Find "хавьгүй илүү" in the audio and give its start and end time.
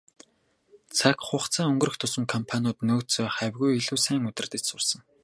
3.37-3.97